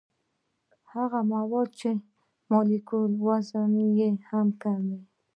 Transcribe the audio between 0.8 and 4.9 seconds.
هغه مواد چې مالیکولي وزن یې کم